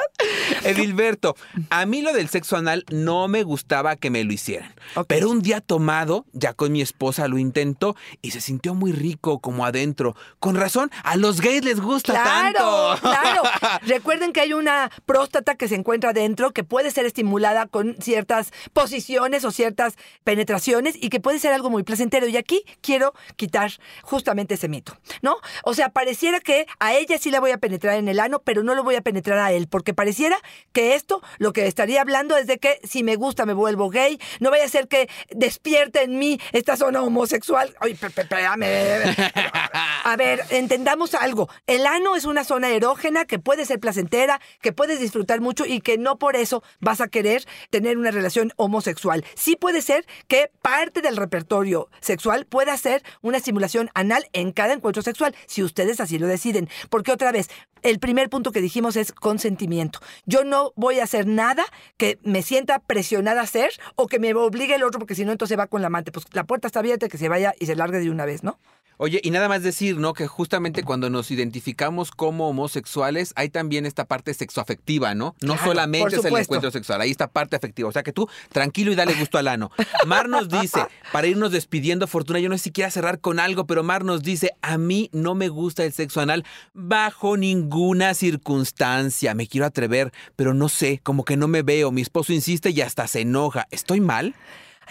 Edilberto, 0.63 1.35
a 1.69 1.85
mí 1.85 2.01
lo 2.01 2.13
del 2.13 2.29
sexo 2.29 2.57
anal 2.57 2.85
no 2.91 3.27
me 3.27 3.43
gustaba 3.43 3.95
que 3.95 4.09
me 4.09 4.23
lo 4.23 4.33
hicieran. 4.33 4.73
Pero 5.07 5.29
un 5.29 5.41
día 5.41 5.61
tomado, 5.61 6.25
ya 6.33 6.53
con 6.53 6.71
mi 6.71 6.81
esposa 6.81 7.27
lo 7.27 7.37
intentó 7.37 7.95
y 8.21 8.31
se 8.31 8.41
sintió 8.41 8.73
muy 8.75 8.91
rico 8.91 9.39
como 9.39 9.65
adentro. 9.65 10.15
Con 10.39 10.55
razón, 10.55 10.91
a 11.03 11.15
los 11.15 11.41
gays 11.41 11.63
les 11.63 11.79
gusta 11.79 12.13
Claro, 12.13 12.95
tanto. 12.95 13.01
claro. 13.01 13.43
Recuerden 13.83 14.33
que 14.33 14.41
hay 14.41 14.53
una 14.53 14.91
próstata 15.05 15.55
que 15.55 15.67
se 15.67 15.75
encuentra 15.75 16.13
dentro 16.13 16.51
que 16.51 16.63
puede 16.63 16.91
ser 16.91 17.05
estimulada 17.05 17.67
con 17.67 17.95
ciertas 18.01 18.51
posiciones 18.73 19.45
o 19.45 19.51
ciertas 19.51 19.95
penetraciones 20.23 20.95
y 20.99 21.09
que 21.09 21.19
puede 21.19 21.39
ser 21.39 21.53
algo 21.53 21.69
muy 21.69 21.83
placentero. 21.83 22.27
Y 22.27 22.37
aquí 22.37 22.63
quiero 22.81 23.13
quitar 23.35 23.71
justamente 24.03 24.55
ese 24.55 24.67
mito, 24.67 24.97
¿no? 25.21 25.37
O 25.63 25.73
sea, 25.73 25.89
pareciera 25.89 26.39
que 26.39 26.65
a 26.79 26.93
ella 26.93 27.17
sí 27.17 27.31
la 27.31 27.39
voy 27.39 27.51
a 27.51 27.57
penetrar 27.57 27.95
en 27.95 28.08
el 28.09 28.19
ano, 28.19 28.39
pero 28.39 28.63
no 28.63 28.75
lo 28.75 28.83
voy 28.83 28.95
a 28.95 29.01
penetrar 29.01 29.39
a 29.39 29.51
él, 29.51 29.67
porque 29.67 29.93
pareciera 29.93 30.37
que 30.73 30.95
esto 30.95 31.21
lo 31.37 31.53
que 31.53 31.67
estaría 31.67 32.01
hablando 32.01 32.35
es 32.35 32.47
de 32.47 32.57
que 32.57 32.79
si 32.83 33.03
me 33.03 33.15
gusta 33.15 33.45
me 33.45 33.53
vuelvo 33.53 33.89
gay, 33.89 34.19
no 34.39 34.51
vaya 34.51 34.65
a 34.65 34.69
ser 34.69 34.87
que 34.87 35.09
despierte 35.29 36.03
en 36.03 36.19
mí 36.19 36.39
esta 36.51 36.75
zona 36.75 37.01
homosexual. 37.01 37.75
Ay, 37.79 37.91
espérame. 37.91 39.15
A 40.09 40.15
ver, 40.15 40.43
entendamos 40.49 41.13
algo. 41.13 41.49
El 41.67 41.85
ano 41.85 42.15
es 42.15 42.25
una 42.25 42.43
zona 42.43 42.69
erógena 42.69 43.25
que 43.25 43.37
puede 43.37 43.67
ser 43.67 43.79
placentera, 43.79 44.41
que 44.59 44.73
puedes 44.73 44.99
disfrutar 44.99 45.39
mucho 45.39 45.67
y 45.67 45.81
que 45.81 45.99
no 45.99 46.17
por 46.17 46.35
eso 46.35 46.63
vas 46.79 46.99
a 46.99 47.09
querer 47.09 47.45
tener 47.69 47.95
una 47.95 48.09
relación 48.09 48.51
homosexual. 48.55 49.23
Sí 49.35 49.55
puede 49.55 49.83
ser 49.83 50.07
que 50.27 50.49
parte 50.63 51.03
del 51.03 51.15
repertorio 51.15 51.89
sexual 52.01 52.47
pueda 52.47 52.75
ser 52.75 53.03
una 53.21 53.37
estimulación 53.37 53.91
anal 53.93 54.27
en 54.33 54.51
cada 54.51 54.73
encuentro 54.73 55.03
sexual, 55.03 55.35
si 55.45 55.61
ustedes 55.61 55.99
así 55.99 56.17
lo 56.17 56.25
deciden. 56.25 56.69
Porque 56.89 57.11
otra 57.11 57.31
vez, 57.31 57.47
el 57.83 57.99
primer 57.99 58.31
punto 58.31 58.51
que 58.51 58.61
dijimos 58.61 58.95
es 58.95 59.11
consentimiento. 59.11 59.99
Yo 60.25 60.43
no 60.43 60.73
voy 60.75 61.01
a 61.01 61.03
hacer 61.03 61.27
nada 61.27 61.63
que 61.97 62.17
me 62.23 62.41
sienta 62.41 62.79
presionada 62.79 63.41
a 63.41 63.43
hacer 63.43 63.69
o 63.93 64.07
que 64.07 64.17
me 64.17 64.33
obligue 64.33 64.73
el 64.73 64.83
otro, 64.83 64.99
porque 64.99 65.13
si 65.13 65.23
no, 65.23 65.31
entonces 65.31 65.59
va 65.59 65.67
con 65.67 65.81
la 65.81 65.87
amante. 65.87 66.11
Pues 66.11 66.25
la 66.31 66.45
puerta 66.45 66.65
está 66.65 66.79
abierta, 66.79 67.09
que 67.09 67.19
se 67.19 67.29
vaya 67.29 67.53
y 67.59 67.67
se 67.67 67.75
largue 67.75 67.99
de 67.99 68.09
una 68.09 68.25
vez, 68.25 68.41
¿no? 68.43 68.57
Oye, 69.01 69.21
y 69.23 69.31
nada 69.31 69.47
más 69.47 69.63
decir, 69.63 69.95
¿no? 69.95 70.11
Que 70.11 70.27
justamente 70.27 70.83
cuando 70.83 71.09
nos 71.09 71.31
identificamos 71.31 72.11
como 72.11 72.49
homosexuales, 72.49 73.31
hay 73.37 73.47
también 73.47 73.85
esta 73.85 74.03
parte 74.03 74.33
sexoafectiva, 74.33 75.15
¿no? 75.15 75.37
No 75.39 75.53
Claro, 75.53 75.69
solamente 75.69 76.17
es 76.17 76.25
el 76.25 76.35
encuentro 76.35 76.69
sexual, 76.69 76.99
hay 76.99 77.09
esta 77.09 77.29
parte 77.29 77.55
afectiva. 77.55 77.87
O 77.87 77.93
sea 77.93 78.03
que 78.03 78.11
tú, 78.11 78.27
tranquilo 78.51 78.91
y 78.91 78.95
dale 78.95 79.13
gusto 79.13 79.37
al 79.37 79.47
ano. 79.47 79.71
Mar 80.05 80.27
nos 80.27 80.49
dice, 80.49 80.85
para 81.13 81.27
irnos 81.27 81.53
despidiendo, 81.53 82.07
Fortuna, 82.07 82.39
yo 82.39 82.49
no 82.49 82.57
sé 82.57 82.65
si 82.65 82.71
quiera 82.73 82.91
cerrar 82.91 83.21
con 83.21 83.39
algo, 83.39 83.65
pero 83.65 83.83
Mar 83.83 84.03
nos 84.03 84.21
dice, 84.21 84.51
a 84.61 84.77
mí 84.77 85.09
no 85.13 85.33
me 85.33 85.47
gusta 85.47 85.85
el 85.85 85.93
sexo 85.93 86.19
anal 86.19 86.43
bajo 86.73 87.37
ninguna 87.37 88.13
circunstancia. 88.13 89.33
Me 89.33 89.47
quiero 89.47 89.65
atrever, 89.65 90.11
pero 90.35 90.53
no 90.53 90.67
sé, 90.67 90.99
como 91.01 91.23
que 91.23 91.37
no 91.37 91.47
me 91.47 91.61
veo. 91.61 91.93
Mi 91.93 92.01
esposo 92.01 92.33
insiste 92.33 92.71
y 92.71 92.81
hasta 92.81 93.07
se 93.07 93.21
enoja. 93.21 93.65
¿Estoy 93.71 94.01
mal? 94.01 94.35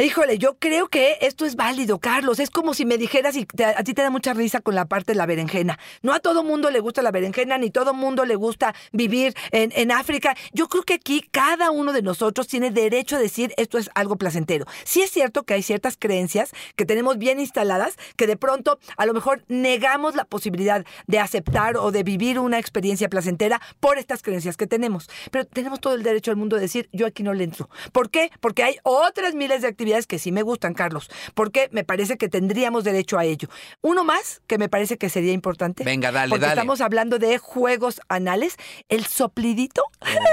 Híjole, 0.00 0.38
yo 0.38 0.56
creo 0.60 0.86
que 0.86 1.18
esto 1.22 1.44
es 1.44 1.56
válido, 1.56 1.98
Carlos. 1.98 2.38
Es 2.38 2.50
como 2.50 2.72
si 2.72 2.84
me 2.86 2.98
dijeras 2.98 3.34
y 3.34 3.44
te- 3.46 3.64
a 3.64 3.82
ti 3.82 3.94
te 3.94 4.02
da 4.02 4.10
mucha 4.10 4.32
risa 4.32 4.60
con 4.60 4.76
la 4.76 4.84
parte 4.84 5.10
de 5.12 5.16
la 5.16 5.26
berenjena. 5.26 5.76
No 6.02 6.12
a 6.12 6.20
todo 6.20 6.44
mundo 6.44 6.70
le 6.70 6.78
gusta 6.78 7.02
la 7.02 7.10
berenjena, 7.10 7.58
ni 7.58 7.70
todo 7.70 7.94
mundo 7.94 8.24
le 8.24 8.36
gusta 8.36 8.76
vivir 8.92 9.34
en, 9.50 9.72
en 9.74 9.90
África. 9.90 10.36
Yo 10.52 10.68
creo 10.68 10.84
que 10.84 10.94
aquí 10.94 11.26
cada 11.32 11.72
uno 11.72 11.92
de 11.92 12.02
nosotros 12.02 12.46
tiene 12.46 12.70
derecho 12.70 13.16
a 13.16 13.18
decir 13.18 13.52
esto 13.56 13.76
es 13.76 13.90
algo 13.96 14.14
placentero. 14.14 14.66
Sí 14.84 15.02
es 15.02 15.10
cierto 15.10 15.42
que 15.42 15.54
hay 15.54 15.64
ciertas 15.64 15.96
creencias 15.98 16.52
que 16.76 16.86
tenemos 16.86 17.18
bien 17.18 17.40
instaladas 17.40 17.96
que 18.14 18.28
de 18.28 18.36
pronto 18.36 18.78
a 18.96 19.04
lo 19.04 19.14
mejor 19.14 19.42
negamos 19.48 20.14
la 20.14 20.24
posibilidad 20.26 20.86
de 21.08 21.18
aceptar 21.18 21.76
o 21.76 21.90
de 21.90 22.04
vivir 22.04 22.38
una 22.38 22.60
experiencia 22.60 23.08
placentera 23.08 23.60
por 23.80 23.98
estas 23.98 24.22
creencias 24.22 24.56
que 24.56 24.68
tenemos. 24.68 25.08
Pero 25.32 25.44
tenemos 25.44 25.80
todo 25.80 25.94
el 25.94 26.04
derecho 26.04 26.30
del 26.30 26.38
mundo 26.38 26.54
de 26.54 26.62
decir 26.62 26.88
yo 26.92 27.04
aquí 27.04 27.24
no 27.24 27.34
le 27.34 27.42
entro. 27.42 27.68
¿Por 27.90 28.10
qué? 28.10 28.30
Porque 28.38 28.62
hay 28.62 28.76
otras 28.84 29.34
miles 29.34 29.62
de 29.62 29.66
actividades 29.68 29.87
que 30.06 30.18
sí 30.18 30.32
me 30.32 30.42
gustan, 30.42 30.74
Carlos. 30.74 31.10
Porque 31.34 31.68
me 31.72 31.84
parece 31.84 32.16
que 32.16 32.28
tendríamos 32.28 32.84
derecho 32.84 33.18
a 33.18 33.24
ello. 33.24 33.48
Uno 33.80 34.04
más 34.04 34.42
que 34.46 34.58
me 34.58 34.68
parece 34.68 34.98
que 34.98 35.08
sería 35.08 35.32
importante. 35.32 35.84
Venga, 35.84 36.12
dale, 36.12 36.30
porque 36.30 36.46
dale. 36.46 36.54
estamos 36.54 36.80
hablando 36.80 37.18
de 37.18 37.38
juegos 37.38 38.00
anales. 38.08 38.56
El 38.88 39.06
soplidito 39.06 39.82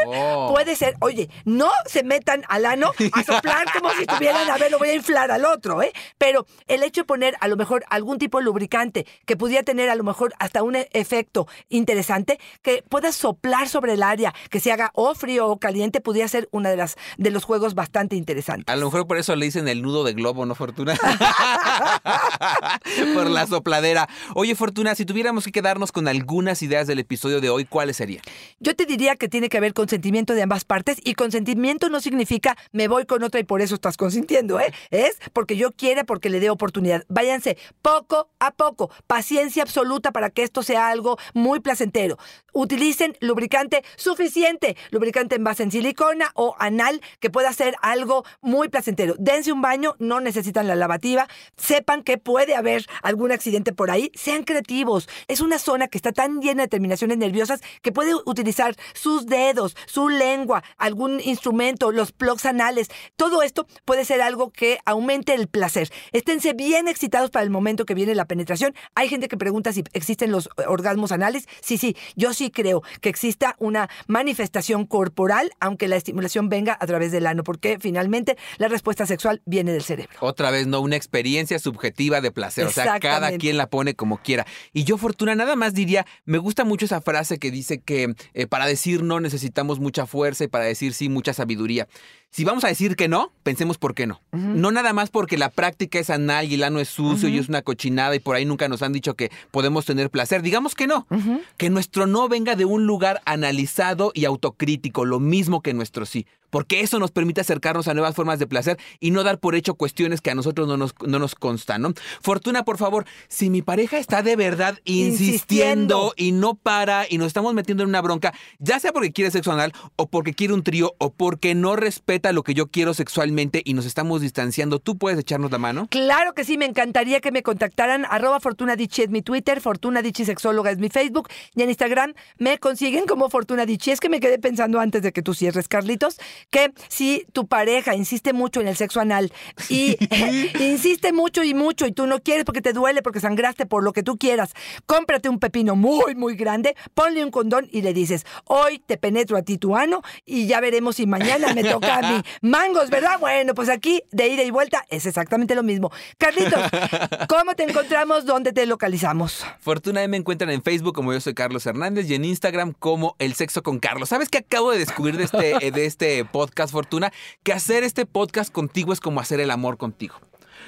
Oh. 0.06 0.50
puede 0.54 0.76
ser, 0.76 0.96
oye, 1.00 1.30
no 1.44 1.70
se 1.86 2.04
metan 2.04 2.44
al 2.48 2.66
ano 2.66 2.92
a 3.12 3.24
soplar 3.24 3.68
como 3.74 3.92
si 3.92 4.02
estuvieran, 4.02 4.50
a 4.50 4.58
ver, 4.58 4.72
lo 4.72 4.78
voy 4.80 4.90
a 4.90 4.94
inflar 4.94 5.32
al 5.32 5.46
otro, 5.46 5.82
¿eh? 5.82 5.92
Pero 6.18 6.46
el 6.68 6.84
hecho 6.84 7.02
de 7.02 7.06
poner 7.06 7.36
a 7.40 7.48
lo 7.48 7.56
mejor 7.56 7.84
algún 7.90 8.18
tipo 8.18 8.38
de 8.38 8.46
lubricante 8.46 9.06
que 9.26 9.36
pudiera 9.36 9.64
tener 9.64 9.90
a 9.90 9.96
lo 9.96 10.04
mejor 10.04 10.34
hasta 10.40 10.64
un 10.64 10.76
efecto 10.76 11.48
interesante, 11.70 12.40
que 12.62 12.84
pueda 12.88 13.12
soplar 13.12 13.68
sobre 13.68 13.94
el 13.94 14.04
área, 14.04 14.34
que 14.50 14.60
se 14.60 14.72
haga 14.72 14.92
o 14.94 15.16
frío 15.16 15.48
o 15.48 15.60
caliente, 15.60 16.02
pudiera 16.02 16.28
ser 16.28 16.48
una 16.52 16.70
de 16.70 16.78
las 16.78 16.96
de 17.18 17.32
los 17.32 17.44
juegos 17.44 17.74
bastante 17.74 18.16
interesantes. 18.16 18.74
A 18.74 18.78
lo 18.78 18.86
mejor 18.86 19.08
por 19.08 19.18
eso 19.18 19.36
le 19.36 19.45
dicen 19.46 19.68
el 19.68 19.82
nudo 19.82 20.04
de 20.04 20.14
globo, 20.14 20.46
¿no, 20.46 20.56
Fortuna? 20.56 20.96
por 23.14 23.30
la 23.30 23.48
sopladera. 23.48 24.08
Oye, 24.34 24.56
Fortuna, 24.56 24.96
si 24.96 25.06
tuviéramos 25.06 25.46
que 25.46 25.52
quedarnos 25.52 25.92
con 25.92 26.08
algunas 26.08 26.62
ideas 26.62 26.88
del 26.88 27.00
episodio 27.00 27.42
de 27.42 27.50
hoy, 27.50 27.66
¿cuáles 27.66 27.98
serían? 27.98 28.24
Yo 28.60 28.76
te 28.76 28.86
diría 28.86 29.16
que 29.16 29.30
tiene 29.30 29.50
que 29.50 29.58
haber 29.58 29.74
consentimiento 29.74 30.34
de 30.34 30.44
ambas 30.44 30.66
partes 30.66 30.98
y 31.04 31.14
consentimiento 31.14 31.90
no 31.90 32.02
significa 32.02 32.58
me 32.72 32.88
voy 32.88 33.06
con 33.06 33.24
otra 33.24 33.40
y 33.40 33.44
por 33.44 33.62
eso 33.62 33.76
estás 33.76 33.98
consintiendo, 33.98 34.60
¿eh? 34.60 34.74
Es 34.92 35.18
porque 35.34 35.58
yo 35.58 35.72
quiera, 35.72 36.04
porque 36.04 36.30
le 36.30 36.40
dé 36.40 36.50
oportunidad. 36.50 37.04
Váyanse 37.08 37.58
poco 37.82 38.30
a 38.40 38.52
poco, 38.52 38.92
paciencia 39.08 39.64
absoluta 39.64 40.12
para 40.12 40.30
que 40.30 40.44
esto 40.44 40.64
sea 40.64 40.90
algo 40.90 41.18
muy 41.34 41.60
placentero. 41.60 42.18
Utilicen 42.54 43.18
lubricante 43.20 43.84
suficiente, 43.96 44.78
lubricante 44.92 45.36
en 45.36 45.44
base 45.44 45.64
en 45.64 45.72
silicona 45.72 46.32
o 46.36 46.56
anal 46.60 47.02
que 47.20 47.30
pueda 47.30 47.52
ser 47.54 47.76
algo 47.82 48.24
muy 48.42 48.70
placentero. 48.70 49.16
Dense 49.26 49.52
un 49.52 49.60
baño, 49.60 49.96
no 49.98 50.20
necesitan 50.20 50.68
la 50.68 50.76
lavativa, 50.76 51.28
sepan 51.58 52.04
que 52.04 52.20
puede 52.20 52.54
haber 52.54 52.86
algún 53.02 53.32
accidente 53.32 53.74
por 53.74 53.90
ahí, 53.90 54.12
sean 54.14 54.44
creativos. 54.44 55.10
Es 55.28 55.42
una 55.42 55.58
zona 55.58 55.88
que 55.88 55.98
está 55.98 56.12
tan 56.12 56.42
llena 56.42 56.62
de 56.62 56.68
terminaciones 56.68 57.18
nerviosas 57.18 57.62
que 57.82 57.92
puede 57.92 58.14
utilizar 58.14 58.76
sus 58.94 59.26
dedos, 59.26 59.76
su 59.88 60.10
lengua, 60.10 60.64
algún 60.78 61.20
instrumento, 61.22 61.92
los 61.92 62.12
plugs 62.12 62.46
anales. 62.46 62.90
Todo 63.16 63.42
esto 63.42 63.66
puede 63.84 64.06
ser 64.06 64.22
algo 64.22 64.52
que 64.52 64.78
aumente 64.86 65.34
el 65.34 65.48
placer. 65.48 65.90
Esténse 66.12 66.54
bien 66.54 66.88
excitados 66.88 67.32
para 67.32 67.42
el 67.42 67.50
momento 67.50 67.86
que 67.86 67.96
viene 67.96 68.14
la 68.14 68.26
penetración. 68.26 68.76
Hay 68.94 69.10
gente 69.10 69.28
que 69.28 69.38
pregunta 69.38 69.74
si 69.74 69.84
existen 69.94 70.32
los 70.32 70.52
eh, 70.58 70.66
orgasmos 70.68 71.12
anales. 71.12 71.48
Sí, 71.62 71.80
sí, 71.80 71.98
yo 72.16 72.32
sí 72.36 72.52
creo 72.52 72.84
que 73.02 73.10
exista 73.10 73.56
una 73.58 73.90
manifestación 74.06 74.86
corporal, 74.86 75.52
aunque 75.60 75.88
la 75.88 75.96
estimulación 75.96 76.48
venga 76.48 76.78
a 76.80 76.86
través 76.86 77.12
del 77.12 77.26
ano, 77.26 77.44
porque 77.44 77.80
finalmente 77.80 78.38
la 78.60 78.68
respuesta 78.68 79.08
sexual 79.16 79.42
viene 79.46 79.72
del 79.72 79.82
cerebro. 79.82 80.18
Otra 80.20 80.52
vez, 80.52 80.68
no, 80.68 80.80
una 80.82 80.96
experiencia 80.96 81.58
subjetiva 81.60 82.22
de 82.22 82.32
placer. 82.32 82.66
O 82.66 82.72
sea, 82.72 83.00
cada 83.00 83.38
quien 83.38 83.58
la 83.58 83.68
pone 83.68 83.96
como 83.96 84.18
quiera. 84.18 84.46
Y 84.74 84.84
yo, 84.84 84.98
Fortuna, 84.98 85.36
nada 85.36 85.56
más 85.56 85.74
diría, 85.74 86.06
me 86.26 86.38
gusta 86.38 86.64
mucho 86.64 86.86
esa 86.86 87.02
frase 87.02 87.40
que 87.40 87.52
dice 87.52 87.80
que 87.80 88.16
eh, 88.34 88.48
para 88.48 88.66
decir 88.66 89.04
no 89.04 89.20
necesitamos 89.20 89.80
mucha 89.80 90.06
fuerza 90.06 90.44
y 90.44 90.48
para 90.48 90.66
decir 90.66 90.94
sí 90.94 91.10
mucha 91.10 91.34
sabiduría. 91.34 91.88
Si 92.36 92.44
vamos 92.44 92.66
a 92.66 92.68
decir 92.68 92.98
que 92.98 93.08
no, 93.08 93.32
pensemos 93.44 93.78
por 93.78 93.96
qué 93.96 94.08
no. 94.08 94.22
No 94.34 94.70
nada 94.70 94.92
más 94.92 95.10
porque 95.10 95.38
la 95.38 95.50
práctica 95.50 96.00
es 96.00 96.10
anal 96.10 96.52
y 96.52 96.56
el 96.56 96.64
ano 96.64 96.82
es 96.82 96.90
sucio 96.90 97.30
y 97.30 97.38
es 97.38 97.48
una 97.48 97.62
cochinada 97.62 98.14
y 98.14 98.20
por 98.20 98.36
ahí 98.36 98.44
nunca 98.44 98.68
nos 98.68 98.82
han 98.82 98.92
dicho 98.92 99.14
que 99.14 99.32
podemos 99.52 99.86
tener 99.86 100.10
placer. 100.10 100.42
Digamos 100.42 100.76
que 100.76 100.86
no. 100.86 101.08
Que 101.56 101.70
nuestro 101.70 102.08
no 102.08 102.28
venga 102.28 102.56
de 102.56 102.66
un 102.66 102.86
lugar 102.86 103.22
analizado 103.24 104.12
y 104.14 104.26
autocrítico, 104.26 105.06
lo 105.06 105.22
mismo 105.22 105.62
que 105.62 105.74
nuestro 105.74 106.06
sí. 106.06 106.28
Porque 106.50 106.82
eso 106.82 107.00
nos 107.00 107.12
permite 107.12 107.42
acercarnos 107.42 107.88
a 107.88 107.94
nuevas 107.94 108.16
formas 108.16 108.40
de 108.40 108.48
placer 108.48 108.78
y 109.00 109.12
no 109.12 109.24
dar 109.24 109.40
por 109.40 109.56
hecho 109.56 109.76
cuestiones 109.76 110.22
que 110.22 110.32
a 110.32 110.36
nosotros 110.36 110.68
no 110.68 110.78
nos, 110.78 110.94
no 111.06 111.20
nos 111.20 111.36
constan, 111.36 111.82
¿no? 111.82 111.94
Fortuna, 112.22 112.64
por 112.64 112.78
favor, 112.78 113.06
si 113.28 113.50
mi 113.50 113.62
pareja 113.62 113.98
está 113.98 114.22
de 114.24 114.36
verdad 114.36 114.80
insistiendo, 114.86 115.26
Insistiendo. 115.26 116.14
y 116.18 116.32
no 116.32 116.56
para 116.56 117.06
y 117.10 117.18
nos 117.18 117.28
estamos 117.28 117.54
metiendo 117.54 117.84
en 117.84 117.90
una 117.90 118.02
bronca, 118.02 118.34
ya 118.60 118.80
sea 118.80 118.92
porque 118.94 119.12
quiere 119.12 119.32
sexo 119.32 119.52
anal 119.52 119.74
o 119.96 120.08
porque 120.08 120.34
quiere 120.34 120.54
un 120.54 120.64
trío 120.64 120.94
o 120.98 121.12
porque 121.12 121.56
no 121.56 121.76
respeta 121.76 122.32
lo 122.32 122.44
que 122.44 122.54
yo 122.54 122.68
quiero 122.68 122.94
sexualmente 122.94 123.62
y 123.66 123.74
nos 123.74 123.86
estamos 123.86 124.22
distanciando, 124.22 124.80
¿tú 124.80 124.98
puedes 124.98 125.20
echarnos 125.20 125.52
la 125.52 125.58
mano? 125.58 125.88
Claro 125.90 126.34
que 126.34 126.44
sí, 126.44 126.58
me 126.58 126.66
encantaría 126.66 127.20
que 127.22 127.32
me 127.32 127.44
contactaran. 127.44 128.06
Arroba 128.10 128.40
Fortuna 128.40 128.76
Dichi 128.76 129.04
es 129.04 129.10
mi 129.10 129.22
Twitter, 129.22 129.62
Fortuna 129.62 130.02
Dichi 130.02 130.26
Sexóloga 130.26 130.72
es 130.72 130.78
mi 130.78 130.90
Facebook 130.90 131.30
y 131.56 131.62
en 131.62 131.70
Instagram 131.70 132.14
me 132.38 132.58
consiguen 132.60 133.06
como 133.06 133.30
Fortuna 133.30 133.66
Dichi. 133.66 133.92
Es 133.92 134.00
que 134.00 134.10
me 134.10 134.20
quedé 134.20 134.40
pensando 134.40 134.80
antes 134.80 135.02
de 135.02 135.12
que 135.12 135.22
tú 135.22 135.34
cierres, 135.34 135.68
Carlitos, 135.68 136.18
que 136.50 136.74
si 136.88 137.26
tu 137.34 137.48
pareja 137.48 137.96
insiste 137.96 138.34
mucho 138.34 138.62
en 138.62 138.68
el 138.68 138.76
sexo 138.76 139.00
anal 139.00 139.32
y 139.70 139.98
insiste 140.60 141.14
mucho 141.14 141.44
y 141.44 141.54
mucho 141.54 141.86
y 141.86 141.92
tú 141.92 142.08
no 142.08 142.20
quieres 142.22 142.46
porque 142.46 142.62
te 142.62 142.74
duele, 142.74 143.02
porque 143.02 143.20
sangraste, 143.20 143.66
por 143.66 143.84
lo 143.84 143.94
que 143.94 144.04
tú 144.04 144.18
quieras, 144.18 144.54
cómprate 144.86 145.30
un 145.30 145.40
pepino 145.40 145.76
muy, 145.76 146.16
muy 146.16 146.36
grande, 146.36 146.76
ponle 146.94 147.24
un 147.24 147.32
condón 147.32 147.68
y 147.72 147.82
le 147.82 147.94
dices, 147.94 148.26
hoy 148.46 148.80
te 148.80 148.98
penetro 148.98 149.38
a 149.38 149.42
ti 149.42 149.58
tu 149.58 149.76
ano 149.76 150.02
y 150.26 150.48
ya 150.48 150.60
veremos 150.60 150.98
si 150.98 151.06
mañana 151.06 151.54
me 151.54 151.64
toca 151.64 151.98
a 151.98 152.02
mí. 152.02 152.22
Mangos, 152.42 152.90
¿verdad? 152.90 153.20
Bueno, 153.20 153.54
pues 153.54 153.70
aquí 153.70 154.02
de 154.12 154.28
ida 154.28 154.44
y 154.44 154.52
vuelta 154.52 154.86
es 154.90 155.06
exactamente 155.06 155.56
lo 155.56 155.64
mismo. 155.64 155.92
Carlitos, 156.18 156.60
¿cómo 157.30 157.56
te 157.56 157.64
encontramos? 157.64 158.26
¿Dónde 158.26 158.54
te 158.54 158.66
localizamos? 158.66 159.46
Fortuna 159.60 160.02
ahí 160.02 160.08
me 160.08 160.18
encuentran 160.18 160.50
en 160.52 160.62
Facebook 160.62 160.94
como 160.94 161.14
yo 161.14 161.22
soy 161.22 161.34
Carlos 161.34 161.66
Hernández 161.66 162.10
y 162.10 162.16
en 162.16 162.26
Instagram 162.26 162.74
como 162.74 163.16
El 163.20 163.34
Sexo 163.34 163.64
con 163.64 163.80
Carlos. 163.80 164.10
¿Sabes 164.10 164.30
qué 164.30 164.40
acabo 164.40 164.72
de 164.72 164.80
descubrir 164.80 165.18
de 165.18 165.24
este, 165.24 165.72
de 165.72 165.86
este 165.86 166.25
podcast, 166.26 166.72
Fortuna? 166.72 167.12
Que 167.44 167.54
hacer 167.54 167.84
este 167.84 168.06
podcast 168.06 168.52
contigo 168.52 168.94
es 168.94 169.00
como 169.00 169.20
hacer 169.20 169.40
el 169.40 169.52
amor 169.52 169.78
contigo. 169.78 170.16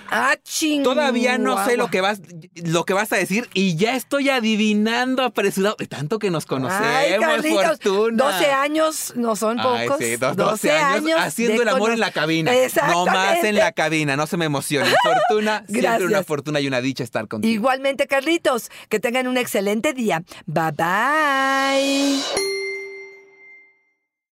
Ah, 0.09 0.35
ching. 0.41 0.83
Todavía 0.83 1.37
no 1.37 1.65
sé 1.65 1.75
lo 1.75 1.89
que 1.89 1.99
vas 1.99 2.21
lo 2.55 2.85
que 2.85 2.93
vas 2.93 3.11
a 3.11 3.17
decir 3.17 3.49
y 3.53 3.75
ya 3.75 3.95
estoy 3.95 4.29
adivinando 4.29 5.21
apresurado 5.23 5.75
de 5.77 5.85
tanto 5.87 6.17
que 6.17 6.29
nos 6.31 6.45
conocemos, 6.45 6.85
Ay, 6.87 7.19
Carlitos, 7.19 7.65
Fortuna. 7.65 8.23
12 8.31 8.45
años 8.51 9.13
no 9.17 9.35
son 9.35 9.59
Ay, 9.59 9.87
pocos. 9.87 10.03
sí, 10.05 10.15
dos- 10.15 10.35
12, 10.37 10.71
años, 10.71 11.19
haciendo 11.19 11.61
el 11.61 11.67
amor 11.67 11.91
en 11.91 11.99
la 11.99 12.11
cabina. 12.11 12.51
No 12.87 13.05
más 13.05 13.43
en 13.43 13.55
la 13.55 13.73
cabina, 13.73 14.15
no 14.15 14.27
se 14.27 14.37
me 14.37 14.45
emocionen. 14.45 14.93
Fortuna, 15.03 15.65
siempre 15.69 16.05
una 16.05 16.23
fortuna 16.23 16.59
y 16.61 16.67
una 16.67 16.79
dicha 16.79 17.03
estar 17.03 17.27
contigo. 17.27 17.53
Igualmente, 17.53 18.07
Carlitos, 18.07 18.69
que 18.87 18.99
tengan 19.01 19.27
un 19.27 19.37
excelente 19.37 19.93
día. 19.93 20.23
Bye 20.45 20.71
bye. 20.71 22.56